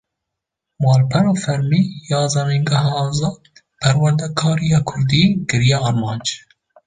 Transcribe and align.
Malpera 0.81 1.33
fermî 1.43 1.81
ya 2.11 2.21
Zanîngeha 2.33 2.91
Azad, 3.05 3.41
perwerdekariya 3.81 4.79
Kurdî 4.89 5.23
kiriye 5.49 5.77
armanc 5.87 6.25